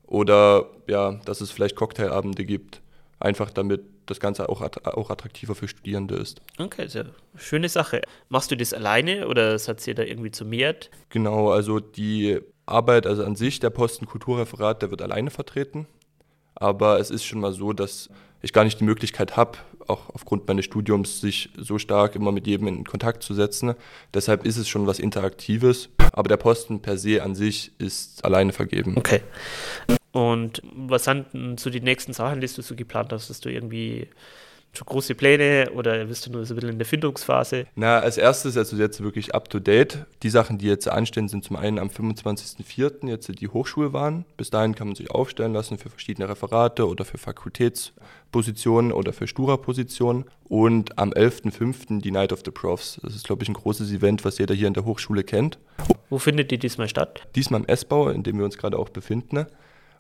Oder 0.06 0.68
ja, 0.86 1.14
dass 1.26 1.42
es 1.42 1.50
vielleicht 1.50 1.76
Cocktailabende 1.76 2.46
gibt. 2.46 2.84
Einfach 3.20 3.50
damit 3.50 3.82
das 4.06 4.20
Ganze 4.20 4.48
auch, 4.48 4.62
auch 4.62 5.10
attraktiver 5.10 5.56
für 5.56 5.68
Studierende 5.68 6.16
ist. 6.16 6.40
Okay, 6.60 6.88
sehr 6.88 7.08
schöne 7.36 7.68
Sache. 7.68 8.02
Machst 8.30 8.52
du 8.52 8.56
das 8.56 8.76
alleine 8.76 9.28
oder 9.28 9.54
hat 9.58 9.82
sie 9.82 9.96
da 9.96 10.04
irgendwie 10.04 10.32
zu 10.32 10.46
mehr? 10.46 10.76
Genau, 11.10 11.50
also 11.50 11.80
die 11.80 12.40
Arbeit, 12.70 13.08
also 13.08 13.24
an 13.24 13.36
sich, 13.36 13.60
der 13.60 13.70
Posten 13.70 14.06
Kulturreferat, 14.06 14.82
der 14.82 14.92
wird 14.92 15.02
alleine 15.02 15.32
vertreten. 15.32 15.88
Aber 16.56 17.00
es 17.00 17.10
ist 17.10 17.24
schon 17.24 17.40
mal 17.40 17.54
so, 17.54 17.74
dass 17.74 18.10
ich 18.42 18.54
gar 18.54 18.64
nicht 18.64 18.80
die 18.80 18.86
Möglichkeit 18.86 19.38
habe, 19.38 19.58
auch 19.88 20.10
aufgrund 20.14 20.48
meines 20.48 20.66
Studiums, 20.66 21.20
sich 21.20 21.50
so 21.58 21.78
stark 21.78 22.16
immer 22.16 22.32
mit 22.32 22.48
jedem 22.48 22.68
in 22.68 22.84
Kontakt 22.86 23.24
zu 23.24 23.34
setzen. 23.34 23.76
Deshalb 24.14 24.46
ist 24.46 24.58
es 24.58 24.70
schon 24.70 24.88
was 24.88 25.00
Interaktives. 25.00 25.90
Aber 26.14 26.28
der 26.28 26.38
Posten 26.38 26.82
per 26.82 26.98
se 26.98 27.24
an 27.24 27.36
sich 27.36 27.72
ist 27.80 28.24
alleine 28.24 28.54
vergeben. 28.54 28.96
Okay. 28.98 29.22
Und 30.12 30.62
was 30.74 31.04
sind 31.04 31.60
so 31.60 31.70
die 31.70 31.82
nächsten 31.82 32.14
Sachen, 32.14 32.42
die 32.42 32.48
du 32.48 32.62
so 32.62 32.76
geplant 32.76 33.14
hast, 33.14 33.30
dass 33.30 33.42
du 33.42 33.50
irgendwie 33.50 34.08
schon 34.74 34.86
große 34.86 35.16
Pläne 35.16 35.72
oder 35.74 36.06
bist 36.06 36.26
du 36.26 36.32
nur 36.32 36.46
so 36.46 36.54
ein 36.54 36.56
bisschen 36.56 36.72
in 36.72 36.78
der 36.78 36.86
Findungsphase? 36.86 37.66
Na, 37.76 38.00
als 38.00 38.18
erstes, 38.18 38.58
also 38.58 38.78
jetzt 38.78 39.02
wirklich 39.02 39.34
up 39.34 39.50
to 39.50 39.60
date. 39.60 40.06
Die 40.24 40.30
Sachen, 40.30 40.58
die 40.58 40.68
jetzt 40.68 40.88
anstehen, 40.88 41.28
sind 41.28 41.44
zum 41.44 41.56
einen 41.56 41.80
am 41.80 41.90
25.04. 41.90 43.08
jetzt 43.08 43.28
die 43.40 43.48
Hochschulwahlen. 43.48 44.26
Bis 44.38 44.50
dahin 44.50 44.76
kann 44.76 44.88
man 44.88 44.96
sich 44.96 45.12
aufstellen 45.12 45.54
lassen 45.54 45.78
für 45.78 45.90
verschiedene 45.90 46.30
Referate 46.30 46.88
oder 46.88 47.06
für 47.06 47.18
Fakultätspositionen 47.18 48.92
oder 48.92 49.14
für 49.14 49.28
Stura-Positionen. 49.28 50.26
Und 50.48 50.98
am 50.98 51.12
11.05. 51.12 52.02
die 52.02 52.12
Night 52.12 52.34
of 52.34 52.42
the 52.44 52.52
Profs. 52.52 53.00
Das 53.04 53.16
ist, 53.16 53.26
glaube 53.26 53.44
ich, 53.44 53.50
ein 53.50 53.54
großes 53.54 53.92
Event, 53.92 54.26
was 54.26 54.38
jeder 54.38 54.56
hier 54.56 54.68
in 54.68 54.74
der 54.74 54.86
Hochschule 54.86 55.24
kennt. 55.24 55.60
Wo 56.10 56.18
findet 56.18 56.52
die 56.52 56.58
diesmal 56.58 56.90
statt? 56.90 57.28
Diesmal 57.36 57.62
im 57.62 57.68
S-Bau, 57.68 58.10
in 58.10 58.24
dem 58.24 58.38
wir 58.38 58.46
uns 58.46 58.58
gerade 58.58 58.78
auch 58.78 58.90
befinden. 58.90 59.46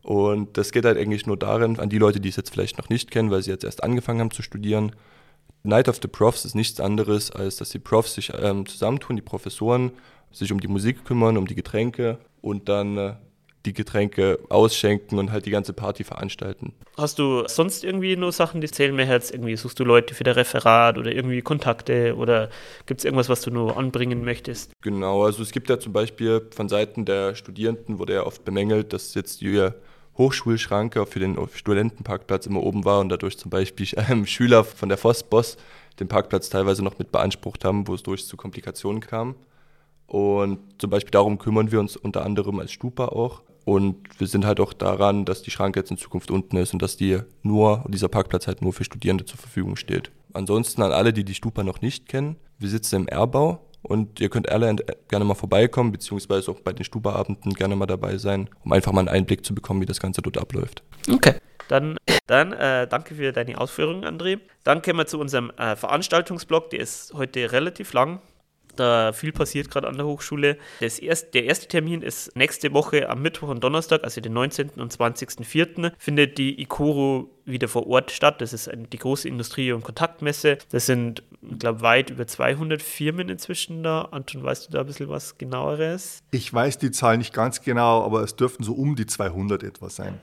Und 0.01 0.57
das 0.57 0.71
geht 0.71 0.85
halt 0.85 0.97
eigentlich 0.97 1.25
nur 1.25 1.37
darin, 1.37 1.79
an 1.79 1.89
die 1.89 1.97
Leute, 1.97 2.19
die 2.19 2.29
es 2.29 2.35
jetzt 2.35 2.51
vielleicht 2.51 2.77
noch 2.77 2.89
nicht 2.89 3.11
kennen, 3.11 3.31
weil 3.31 3.41
sie 3.43 3.51
jetzt 3.51 3.63
erst 3.63 3.83
angefangen 3.83 4.21
haben 4.21 4.31
zu 4.31 4.41
studieren, 4.41 4.93
Night 5.63 5.89
of 5.89 5.99
the 6.01 6.07
Profs 6.07 6.45
ist 6.45 6.55
nichts 6.55 6.79
anderes, 6.79 7.31
als 7.31 7.57
dass 7.57 7.69
die 7.69 7.79
Profs 7.79 8.15
sich 8.15 8.31
ähm, 8.33 8.65
zusammentun, 8.65 9.17
die 9.17 9.21
Professoren 9.21 9.91
sich 10.31 10.51
um 10.51 10.61
die 10.61 10.67
Musik 10.67 11.03
kümmern, 11.03 11.37
um 11.37 11.47
die 11.47 11.55
Getränke 11.55 12.17
und 12.41 12.69
dann 12.69 12.97
äh, 12.97 13.13
die 13.65 13.73
Getränke 13.73 14.39
ausschenken 14.49 15.19
und 15.19 15.31
halt 15.31 15.45
die 15.45 15.51
ganze 15.51 15.73
Party 15.73 16.03
veranstalten. 16.03 16.73
Hast 16.97 17.19
du 17.19 17.45
sonst 17.47 17.83
irgendwie 17.83 18.15
nur 18.15 18.31
Sachen, 18.31 18.61
die 18.61 18.69
zählen 18.69 18.95
mir 18.95 19.05
Herz? 19.05 19.31
Irgendwie 19.31 19.55
suchst 19.57 19.79
du 19.79 19.83
Leute 19.83 20.13
für 20.13 20.23
das 20.23 20.37
Referat 20.37 20.97
oder 20.97 21.11
irgendwie 21.11 21.41
Kontakte 21.41 22.15
oder 22.15 22.49
gibt 22.85 23.01
es 23.01 23.05
irgendwas, 23.05 23.27
was 23.27 23.41
du 23.41 23.51
nur 23.51 23.77
anbringen 23.77 24.23
möchtest? 24.23 24.71
Genau, 24.81 25.23
also 25.23 25.43
es 25.43 25.51
gibt 25.51 25.69
ja 25.69 25.79
zum 25.79 25.91
Beispiel 25.91 26.47
von 26.55 26.69
Seiten 26.69 27.05
der 27.05 27.35
Studierenden 27.35 27.99
wurde 27.99 28.13
ja 28.13 28.25
oft 28.25 28.45
bemängelt, 28.45 28.93
dass 28.93 29.13
jetzt 29.13 29.41
die 29.41 29.69
Hochschulschranke 30.17 31.05
für 31.05 31.19
den 31.19 31.37
Studentenparkplatz 31.53 32.45
immer 32.45 32.61
oben 32.61 32.85
war 32.85 32.99
und 32.99 33.09
dadurch 33.09 33.37
zum 33.37 33.49
Beispiel 33.49 33.87
ähm, 34.09 34.25
Schüler 34.25 34.63
von 34.63 34.89
der 34.89 34.97
Vossboss 34.97 35.57
den 35.99 36.07
Parkplatz 36.07 36.49
teilweise 36.49 36.83
noch 36.83 36.97
mit 36.97 37.11
beansprucht 37.11 37.65
haben, 37.65 37.87
wo 37.87 37.93
es 37.93 38.03
durch 38.03 38.25
zu 38.25 38.37
Komplikationen 38.37 39.01
kam. 39.01 39.35
Und 40.07 40.59
zum 40.79 40.89
Beispiel 40.89 41.11
darum 41.11 41.37
kümmern 41.37 41.71
wir 41.71 41.79
uns 41.79 41.95
unter 41.95 42.25
anderem 42.25 42.59
als 42.59 42.71
Stupa 42.71 43.07
auch. 43.07 43.41
Und 43.69 43.97
wir 44.17 44.25
sind 44.25 44.47
halt 44.47 44.59
auch 44.59 44.73
daran, 44.73 45.25
dass 45.25 45.43
die 45.43 45.51
Schranke 45.51 45.79
jetzt 45.79 45.91
in 45.91 45.97
Zukunft 45.97 46.31
unten 46.31 46.57
ist 46.57 46.73
und 46.73 46.81
dass 46.81 46.97
die 46.97 47.19
nur, 47.43 47.85
dieser 47.87 48.07
Parkplatz 48.07 48.47
halt 48.47 48.63
nur 48.63 48.73
für 48.73 48.83
Studierende 48.83 49.25
zur 49.25 49.37
Verfügung 49.37 49.75
steht. 49.75 50.09
Ansonsten 50.33 50.81
an 50.81 50.91
alle, 50.91 51.13
die 51.13 51.23
die 51.23 51.35
Stupa 51.35 51.63
noch 51.63 51.79
nicht 51.79 52.09
kennen, 52.09 52.37
wir 52.57 52.67
sitzen 52.67 52.95
im 52.95 53.07
R-Bau 53.07 53.59
und 53.83 54.19
ihr 54.21 54.29
könnt 54.29 54.49
alle 54.49 54.75
gerne 55.07 55.23
mal 55.23 55.35
vorbeikommen, 55.35 55.91
beziehungsweise 55.91 56.49
auch 56.49 56.61
bei 56.61 56.73
den 56.73 56.83
Stuba-Abenden 56.83 57.53
gerne 57.53 57.75
mal 57.75 57.85
dabei 57.85 58.17
sein, 58.17 58.49
um 58.63 58.73
einfach 58.73 58.91
mal 58.91 59.01
einen 59.01 59.09
Einblick 59.09 59.45
zu 59.45 59.53
bekommen, 59.53 59.81
wie 59.81 59.85
das 59.85 59.99
Ganze 59.99 60.23
dort 60.23 60.39
abläuft. 60.39 60.81
Okay. 61.07 61.35
Dann, 61.67 61.95
dann 62.25 62.53
äh, 62.53 62.87
danke 62.87 63.13
für 63.13 63.31
deine 63.31 63.59
Ausführungen, 63.59 64.03
André. 64.03 64.39
Dann 64.63 64.81
kommen 64.81 64.97
wir 64.97 65.05
zu 65.05 65.19
unserem 65.19 65.51
äh, 65.57 65.75
Veranstaltungsblock. 65.75 66.71
Der 66.71 66.79
ist 66.79 67.13
heute 67.13 67.51
relativ 67.51 67.93
lang 67.93 68.19
da 68.75 69.13
viel 69.13 69.31
passiert 69.31 69.69
gerade 69.69 69.87
an 69.87 69.97
der 69.97 70.05
Hochschule. 70.05 70.57
Erst, 70.79 71.33
der 71.33 71.45
erste 71.45 71.67
Termin 71.67 72.01
ist 72.01 72.35
nächste 72.35 72.73
Woche 72.73 73.09
am 73.09 73.21
Mittwoch 73.21 73.49
und 73.49 73.63
Donnerstag, 73.63 74.03
also 74.03 74.21
den 74.21 74.33
19. 74.33 74.71
und 74.77 74.93
20.04. 74.93 75.91
findet 75.97 76.37
die 76.37 76.61
ICORO 76.61 77.29
wieder 77.45 77.67
vor 77.67 77.87
Ort 77.87 78.11
statt. 78.11 78.41
Das 78.41 78.53
ist 78.53 78.69
die 78.73 78.97
große 78.97 79.27
Industrie- 79.27 79.71
und 79.71 79.83
Kontaktmesse. 79.83 80.57
Das 80.71 80.85
sind, 80.85 81.23
ich 81.41 81.59
glaube, 81.59 81.81
weit 81.81 82.09
über 82.09 82.27
200 82.27 82.81
Firmen 82.81 83.29
inzwischen 83.29 83.83
da. 83.83 84.03
Anton, 84.11 84.43
weißt 84.43 84.67
du 84.67 84.71
da 84.71 84.81
ein 84.81 84.85
bisschen 84.85 85.09
was 85.09 85.37
genaueres? 85.37 86.23
Ich 86.31 86.53
weiß 86.53 86.77
die 86.77 86.91
Zahl 86.91 87.17
nicht 87.17 87.33
ganz 87.33 87.61
genau, 87.61 88.03
aber 88.03 88.21
es 88.21 88.35
dürften 88.35 88.63
so 88.63 88.73
um 88.73 88.95
die 88.95 89.05
200 89.05 89.63
etwa 89.63 89.89
sein. 89.89 90.19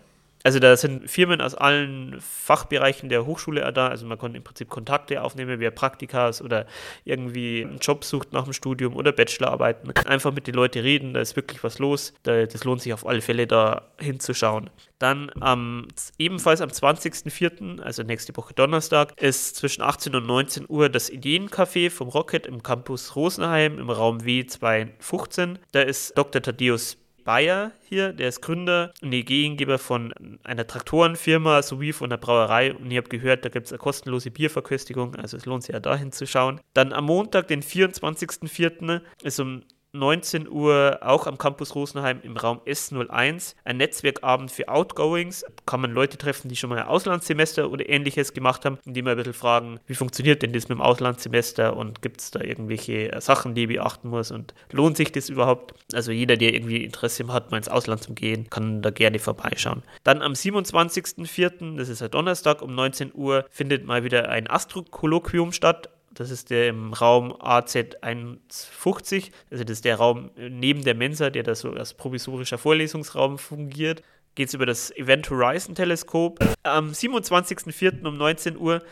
Also 0.46 0.60
da 0.60 0.76
sind 0.76 1.10
Firmen 1.10 1.40
aus 1.40 1.56
allen 1.56 2.20
Fachbereichen 2.20 3.08
der 3.08 3.26
Hochschule 3.26 3.72
da. 3.72 3.88
Also 3.88 4.06
man 4.06 4.16
kann 4.16 4.36
im 4.36 4.44
Prinzip 4.44 4.68
Kontakte 4.70 5.20
aufnehmen, 5.20 5.58
wer 5.58 5.72
Praktikas 5.72 6.40
oder 6.40 6.66
irgendwie 7.04 7.64
einen 7.64 7.78
Job 7.78 8.04
sucht 8.04 8.32
nach 8.32 8.44
dem 8.44 8.52
Studium 8.52 8.94
oder 8.94 9.10
Bachelorarbeiten. 9.10 9.90
Einfach 10.06 10.32
mit 10.32 10.46
den 10.46 10.54
Leuten 10.54 10.78
reden, 10.78 11.14
da 11.14 11.20
ist 11.20 11.34
wirklich 11.34 11.64
was 11.64 11.80
los. 11.80 12.14
das 12.22 12.62
lohnt 12.62 12.80
sich 12.80 12.92
auf 12.92 13.04
alle 13.04 13.22
Fälle 13.22 13.48
da 13.48 13.88
hinzuschauen. 13.98 14.70
Dann 15.00 15.32
ähm, 15.44 15.88
ebenfalls 16.16 16.60
am 16.60 16.68
20.04., 16.68 17.80
also 17.80 18.04
nächste 18.04 18.36
Woche 18.36 18.54
Donnerstag, 18.54 19.20
ist 19.20 19.56
zwischen 19.56 19.82
18 19.82 20.14
und 20.14 20.26
19 20.26 20.66
Uhr 20.68 20.88
das 20.88 21.10
Ideencafé 21.10 21.90
vom 21.90 22.06
Rocket 22.06 22.46
im 22.46 22.62
Campus 22.62 23.16
Rosenheim 23.16 23.80
im 23.80 23.90
Raum 23.90 24.18
W215. 24.18 25.56
Da 25.72 25.80
ist 25.80 26.16
Dr. 26.16 26.40
Thaddeus 26.40 26.98
Bayer 27.26 27.72
hier, 27.88 28.12
der 28.12 28.28
ist 28.28 28.40
Gründer 28.40 28.94
und 29.02 29.12
Ideengeber 29.12 29.78
von 29.78 30.14
einer 30.44 30.66
Traktorenfirma 30.66 31.60
sowie 31.62 31.92
von 31.92 32.10
einer 32.10 32.18
Brauerei. 32.18 32.72
Und 32.72 32.90
ich 32.90 32.96
habe 32.96 33.08
gehört, 33.08 33.44
da 33.44 33.48
gibt 33.48 33.66
es 33.66 33.72
eine 33.72 33.78
kostenlose 33.78 34.30
Bierverköstigung, 34.30 35.16
also 35.16 35.36
es 35.36 35.44
lohnt 35.44 35.64
sich 35.64 35.74
ja 35.74 35.80
dahin 35.80 36.12
zu 36.12 36.26
schauen. 36.26 36.60
Dann 36.72 36.92
am 36.92 37.06
Montag, 37.06 37.48
den 37.48 37.62
24.04., 37.62 39.00
ist 39.22 39.40
um 39.40 39.64
19 39.98 40.48
Uhr 40.48 40.98
auch 41.02 41.26
am 41.26 41.38
Campus 41.38 41.74
Rosenheim 41.74 42.20
im 42.22 42.36
Raum 42.36 42.60
S01 42.66 43.54
ein 43.64 43.76
Netzwerkabend 43.76 44.50
für 44.50 44.68
Outgoings. 44.68 45.44
Kann 45.66 45.80
man 45.80 45.92
Leute 45.92 46.18
treffen, 46.18 46.48
die 46.48 46.56
schon 46.56 46.70
mal 46.70 46.78
ein 46.78 46.86
Auslandssemester 46.86 47.70
oder 47.70 47.88
ähnliches 47.88 48.32
gemacht 48.34 48.64
haben, 48.64 48.78
indem 48.84 49.04
man 49.04 49.12
ein 49.12 49.16
bisschen 49.18 49.34
fragen, 49.34 49.80
wie 49.86 49.94
funktioniert 49.94 50.42
denn 50.42 50.52
das 50.52 50.68
mit 50.68 50.78
dem 50.78 50.82
Auslandssemester 50.82 51.76
und 51.76 52.02
gibt 52.02 52.20
es 52.20 52.30
da 52.30 52.40
irgendwelche 52.40 53.12
äh, 53.12 53.20
Sachen, 53.20 53.54
die 53.54 53.66
beachten 53.66 54.08
muss 54.08 54.30
und 54.30 54.54
lohnt 54.72 54.96
sich 54.96 55.12
das 55.12 55.28
überhaupt? 55.28 55.74
Also 55.92 56.12
jeder, 56.12 56.36
der 56.36 56.54
irgendwie 56.54 56.84
Interesse 56.84 57.26
hat, 57.32 57.50
mal 57.50 57.58
ins 57.58 57.68
Ausland 57.68 58.02
zu 58.02 58.14
gehen, 58.14 58.48
kann 58.50 58.82
da 58.82 58.90
gerne 58.90 59.18
vorbeischauen. 59.18 59.82
Dann 60.04 60.22
am 60.22 60.32
27.04., 60.32 61.76
das 61.76 61.88
ist 61.88 62.02
ein 62.02 62.10
Donnerstag 62.10 62.62
um 62.62 62.74
19 62.74 63.12
Uhr, 63.14 63.46
findet 63.50 63.86
mal 63.86 64.04
wieder 64.04 64.28
ein 64.28 64.48
Astrokolloquium 64.48 65.52
statt 65.52 65.90
das 66.16 66.30
ist 66.30 66.50
der 66.50 66.68
im 66.68 66.92
Raum 66.94 67.32
AZ150. 67.32 69.30
Also 69.50 69.64
das 69.64 69.72
ist 69.78 69.84
der 69.84 69.96
Raum 69.96 70.30
neben 70.36 70.82
der 70.82 70.94
Mensa, 70.94 71.30
der 71.30 71.42
da 71.42 71.54
so 71.54 71.70
als 71.72 71.94
provisorischer 71.94 72.58
Vorlesungsraum 72.58 73.38
fungiert. 73.38 74.02
Geht 74.34 74.48
es 74.48 74.54
über 74.54 74.66
das 74.66 74.90
Event 74.96 75.28
Horizon 75.30 75.74
Teleskop. 75.74 76.40
Am 76.62 76.90
27.04. 76.90 78.06
um 78.06 78.16
19 78.16 78.56
Uhr 78.56 78.82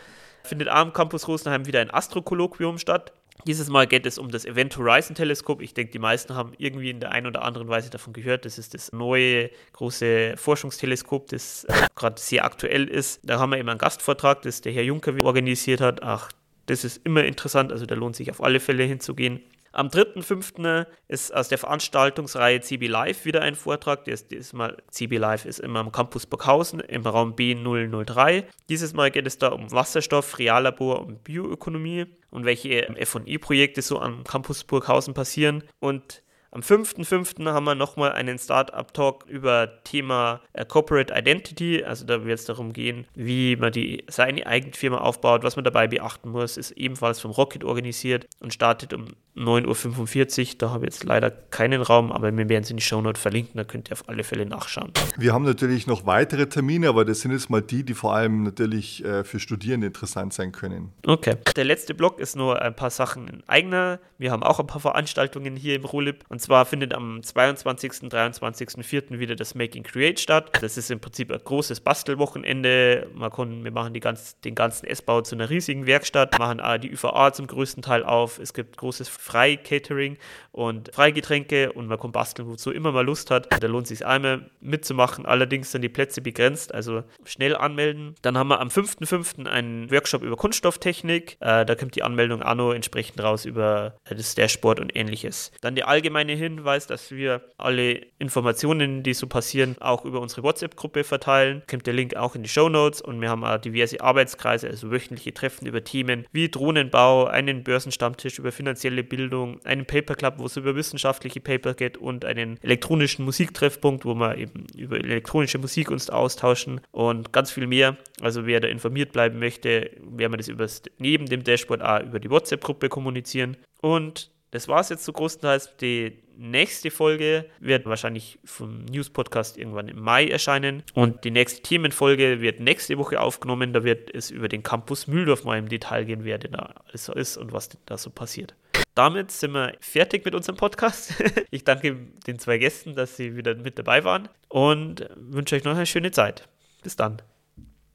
findet 0.43 0.67
am 0.67 0.93
Campus 0.93 1.27
Rosenheim 1.27 1.65
wieder 1.65 1.81
ein 1.81 1.91
Astrokolloquium 1.91 2.77
statt. 2.77 3.11
Dieses 3.47 3.69
Mal 3.69 3.85
geht 3.85 4.05
es 4.05 4.17
um 4.17 4.29
das 4.29 4.45
Event 4.45 4.77
Horizon 4.77 5.15
Teleskop. 5.15 5.61
Ich 5.61 5.73
denke, 5.73 5.91
die 5.91 5.99
meisten 5.99 6.35
haben 6.35 6.53
irgendwie 6.57 6.89
in 6.89 6.99
der 6.99 7.11
einen 7.11 7.27
oder 7.27 7.43
anderen 7.43 7.67
Weise 7.67 7.89
davon 7.89 8.13
gehört. 8.13 8.45
Das 8.45 8.57
ist 8.57 8.73
das 8.73 8.91
neue 8.91 9.49
große 9.73 10.35
Forschungsteleskop, 10.37 11.27
das 11.27 11.67
gerade 11.95 12.19
sehr 12.19 12.45
aktuell 12.45 12.87
ist. 12.87 13.19
Da 13.23 13.39
haben 13.39 13.51
wir 13.51 13.57
eben 13.57 13.69
einen 13.69 13.77
Gastvortrag, 13.77 14.41
das 14.43 14.61
der 14.61 14.71
Herr 14.71 14.83
Juncker 14.83 15.13
organisiert 15.23 15.81
hat. 15.81 16.01
Ach, 16.01 16.29
das 16.65 16.83
ist 16.83 17.05
immer 17.05 17.23
interessant, 17.23 17.71
also 17.71 17.85
da 17.85 17.95
lohnt 17.95 18.15
sich 18.15 18.31
auf 18.31 18.43
alle 18.43 18.59
Fälle 18.59 18.83
hinzugehen. 18.83 19.41
Am 19.75 19.87
3.5. 19.89 20.85
ist 21.09 21.35
aus 21.35 21.49
der 21.49 21.57
Veranstaltungsreihe 21.57 22.61
CB 22.61 22.87
Live 22.87 23.25
wieder 23.25 23.41
ein 23.41 23.55
Vortrag. 23.55 24.05
Das, 24.05 24.25
dieses 24.25 24.53
Mal 24.53 24.77
CB 24.89 25.17
Live 25.17 25.43
ist 25.43 25.59
immer 25.59 25.81
am 25.81 25.91
Campus 25.91 26.25
Burghausen 26.25 26.79
im 26.79 27.05
Raum 27.05 27.35
B003. 27.35 28.45
Dieses 28.69 28.93
Mal 28.93 29.11
geht 29.11 29.27
es 29.27 29.37
da 29.37 29.49
um 29.49 29.69
Wasserstoff, 29.73 30.39
Reallabor 30.39 31.01
und 31.01 31.25
Bioökonomie 31.25 32.05
und 32.31 32.45
welche 32.45 32.87
FE-Projekte 33.05 33.81
so 33.81 33.99
am 33.99 34.23
Campus 34.23 34.63
Burghausen 34.63 35.13
passieren. 35.13 35.61
Und 35.79 36.23
am 36.55 36.61
5.5. 36.61 37.51
haben 37.51 37.65
wir 37.65 37.75
nochmal 37.75 38.13
einen 38.13 38.39
Startup-Talk 38.39 39.25
über 39.27 39.83
Thema 39.83 40.39
äh, 40.53 40.63
Corporate 40.63 41.13
Identity. 41.13 41.83
Also 41.83 42.05
da 42.05 42.23
wird 42.23 42.39
es 42.39 42.45
darum 42.45 42.71
gehen, 42.71 43.05
wie 43.13 43.57
man 43.57 43.73
die, 43.73 44.05
seine 44.07 44.47
eigene 44.47 44.71
Firma 44.71 44.99
aufbaut, 44.99 45.43
was 45.43 45.57
man 45.57 45.65
dabei 45.65 45.87
beachten 45.87 46.29
muss. 46.29 46.55
Ist 46.55 46.71
ebenfalls 46.71 47.19
vom 47.19 47.31
Rocket 47.31 47.65
organisiert 47.65 48.27
und 48.39 48.53
startet 48.53 48.93
um 48.93 49.07
9.45 49.35 50.47
Uhr. 50.47 50.55
Da 50.59 50.69
habe 50.69 50.85
ich 50.85 50.93
jetzt 50.93 51.03
leider 51.03 51.29
keinen 51.29 51.81
Raum, 51.81 52.11
aber 52.11 52.35
wir 52.35 52.49
werden 52.49 52.63
es 52.63 52.71
in 52.71 52.77
die 52.77 52.83
Shownote 52.83 53.19
verlinken, 53.19 53.57
da 53.57 53.63
könnt 53.65 53.89
ihr 53.89 53.93
auf 53.93 54.07
alle 54.07 54.23
Fälle 54.23 54.45
nachschauen. 54.45 54.91
Wir 55.17 55.33
haben 55.33 55.43
natürlich 55.43 55.87
noch 55.87 56.05
weitere 56.05 56.47
Termine, 56.47 56.87
aber 56.87 57.03
das 57.03 57.21
sind 57.21 57.31
jetzt 57.31 57.49
mal 57.49 57.61
die, 57.61 57.83
die 57.83 57.93
vor 57.93 58.15
allem 58.15 58.43
natürlich 58.43 59.03
äh, 59.03 59.23
für 59.23 59.39
Studierende 59.39 59.87
interessant 59.87 60.33
sein 60.33 60.53
können. 60.53 60.93
Okay. 61.05 61.35
Der 61.55 61.65
letzte 61.65 61.93
Block 61.93 62.19
ist 62.19 62.37
nur 62.37 62.61
ein 62.61 62.75
paar 62.75 62.91
Sachen 62.91 63.27
in 63.27 63.43
eigener. 63.47 63.99
Wir 64.17 64.31
haben 64.31 64.43
auch 64.43 64.59
ein 64.59 64.67
paar 64.67 64.79
Veranstaltungen 64.79 65.57
hier 65.57 65.75
im 65.75 65.83
Rolib. 65.83 66.23
Und 66.29 66.44
zwar 66.45 66.65
findet 66.65 66.93
am 66.93 67.23
22. 67.23 67.91
23.04. 67.91 69.17
wieder 69.17 69.35
das 69.35 69.55
Making 69.55 69.81
Create 69.81 70.19
statt. 70.19 70.51
Das 70.61 70.77
ist 70.77 70.91
im 70.91 70.99
Prinzip 70.99 71.31
ein 71.31 71.39
großes 71.43 71.79
Bastelwochenende. 71.79 73.07
Man 73.13 73.31
kann, 73.31 73.63
wir 73.63 73.71
machen 73.71 73.93
die 73.93 73.99
ganz, 73.99 74.39
den 74.41 74.53
ganzen 74.53 74.85
S-Bau 74.85 75.21
zu 75.21 75.35
einer 75.35 75.49
riesigen 75.49 75.87
Werkstatt, 75.87 76.37
machen 76.37 76.61
die 76.81 76.91
ÜVA 76.91 77.33
zum 77.33 77.47
größten 77.47 77.81
Teil 77.81 78.03
auf. 78.03 78.37
Es 78.37 78.53
gibt 78.53 78.77
großes 78.77 79.09
Frei-Catering 79.09 80.17
und 80.51 80.93
Freigetränke 80.93 81.71
und 81.71 81.87
man 81.87 81.99
kann 81.99 82.11
basteln, 82.11 82.47
wozu 82.47 82.71
immer 82.71 82.91
man 82.91 83.07
Lust 83.07 83.31
hat. 83.31 83.47
Da 83.61 83.67
lohnt 83.67 83.85
es 83.85 83.89
sich 83.89 84.05
einmal 84.05 84.49
mitzumachen. 84.61 85.25
Allerdings 85.25 85.71
sind 85.71 85.81
die 85.81 85.89
Plätze 85.89 86.21
begrenzt, 86.21 86.73
also 86.73 87.03
schnell 87.23 87.55
anmelden. 87.55 88.13
Dann 88.21 88.37
haben 88.37 88.49
wir 88.49 88.59
am 88.59 88.67
5.5. 88.67 89.47
einen 89.47 89.89
Workshop 89.89 90.21
über 90.21 90.35
Kunststofftechnik. 90.35 91.37
Äh, 91.39 91.65
da 91.65 91.73
kommt 91.73 91.95
die 91.95 92.03
Anmeldung 92.03 92.43
Anno 92.43 92.71
entsprechend 92.71 93.21
raus 93.23 93.45
über 93.45 93.95
das 94.07 94.35
Dashboard 94.35 94.79
und 94.79 94.95
ähnliches. 94.95 95.51
Dann 95.61 95.73
der 95.73 95.87
allgemeine 95.87 96.34
Hinweis, 96.35 96.87
dass 96.87 97.11
wir 97.11 97.41
alle 97.57 98.01
Informationen, 98.19 99.03
die 99.03 99.13
so 99.13 99.27
passieren, 99.27 99.75
auch 99.79 100.05
über 100.05 100.21
unsere 100.21 100.43
WhatsApp-Gruppe 100.43 101.03
verteilen. 101.03 101.63
Kommt 101.69 101.87
der 101.87 101.93
Link 101.93 102.15
auch 102.15 102.35
in 102.35 102.43
die 102.43 102.49
Show 102.49 102.69
Notes 102.69 103.01
und 103.01 103.21
wir 103.21 103.29
haben 103.29 103.43
auch 103.43 103.57
diverse 103.57 104.01
Arbeitskreise, 104.01 104.67
also 104.67 104.91
wöchentliche 104.91 105.33
Treffen 105.33 105.67
über 105.67 105.83
Themen 105.83 106.25
wie 106.31 106.49
Drohnenbau, 106.49 107.25
einen 107.25 107.63
Börsenstammtisch 107.63 108.39
über 108.39 108.51
finanzielle 108.51 109.03
Bildung, 109.03 109.59
einen 109.65 109.85
Paper 109.85 110.15
Club, 110.15 110.35
wo 110.37 110.45
es 110.45 110.57
über 110.57 110.75
wissenschaftliche 110.75 111.39
Paper 111.39 111.73
geht 111.73 111.97
und 111.97 112.25
einen 112.25 112.57
elektronischen 112.61 113.25
Musiktreffpunkt, 113.25 114.05
wo 114.05 114.13
wir 114.15 114.37
eben 114.37 114.67
über 114.75 114.97
elektronische 114.97 115.57
Musik 115.57 115.91
uns 115.91 116.09
austauschen 116.09 116.81
und 116.91 117.33
ganz 117.33 117.51
viel 117.51 117.67
mehr. 117.67 117.97
Also 118.21 118.45
wer 118.45 118.59
da 118.59 118.67
informiert 118.67 119.11
bleiben 119.11 119.39
möchte, 119.39 119.91
werden 120.01 120.33
wir 120.33 120.37
das 120.37 120.47
übers, 120.47 120.83
neben 120.97 121.25
dem 121.25 121.43
Dashboard 121.43 121.81
auch 121.81 122.01
über 122.01 122.19
die 122.19 122.29
WhatsApp-Gruppe 122.29 122.89
kommunizieren. 122.89 123.57
Und 123.81 124.31
das 124.55 124.69
war 124.69 124.79
es 124.79 124.87
jetzt 124.87 125.03
zu 125.03 125.11
großenteils. 125.11 125.75
Die 125.81 126.17
nächste 126.37 126.89
Folge 126.89 127.45
wird 127.59 127.85
wahrscheinlich 127.85 128.39
vom 128.45 128.85
News-Podcast 128.85 129.57
irgendwann 129.57 129.89
im 129.89 129.99
Mai 129.99 130.29
erscheinen. 130.29 130.81
Und 130.93 131.25
die 131.25 131.31
nächste 131.31 131.61
Themenfolge 131.61 132.39
wird 132.39 132.61
nächste 132.61 132.97
Woche 132.97 133.19
aufgenommen. 133.19 133.73
Da 133.73 133.83
wird 133.83 134.15
es 134.15 134.31
über 134.31 134.47
den 134.47 134.63
Campus 134.63 135.07
Mühldorf 135.07 135.43
mal 135.43 135.59
im 135.59 135.67
Detail 135.67 136.05
gehen, 136.05 136.23
wer 136.23 136.37
denn 136.37 136.53
da 136.53 136.73
alles 136.87 137.09
ist 137.09 137.35
und 137.35 137.51
was 137.51 137.67
da 137.85 137.97
so 137.97 138.09
passiert. 138.09 138.55
Damit 138.93 139.29
sind 139.29 139.51
wir 139.51 139.73
fertig 139.81 140.23
mit 140.23 140.33
unserem 140.33 140.55
Podcast. 140.55 141.13
Ich 141.51 141.65
danke 141.65 141.97
den 142.25 142.39
zwei 142.39 142.57
Gästen, 142.57 142.95
dass 142.95 143.17
sie 143.17 143.35
wieder 143.35 143.55
mit 143.55 143.77
dabei 143.77 144.05
waren 144.05 144.29
und 144.47 145.09
wünsche 145.15 145.55
euch 145.57 145.65
noch 145.65 145.75
eine 145.75 145.85
schöne 145.85 146.11
Zeit. 146.11 146.47
Bis 146.81 146.95
dann. 146.95 147.21